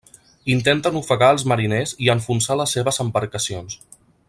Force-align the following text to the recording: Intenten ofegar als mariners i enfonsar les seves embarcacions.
Intenten 0.53 0.97
ofegar 1.01 1.27
als 1.33 1.43
mariners 1.51 1.93
i 2.07 2.09
enfonsar 2.15 2.59
les 2.63 2.75
seves 2.79 3.01
embarcacions. 3.07 3.79